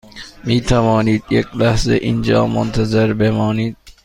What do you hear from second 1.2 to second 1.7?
یک